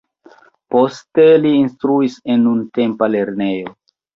[0.75, 3.79] Poste li instruis en nuntempa lernejo.